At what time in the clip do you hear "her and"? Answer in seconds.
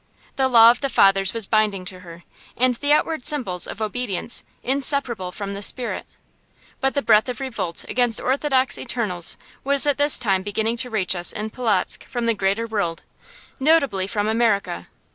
1.99-2.73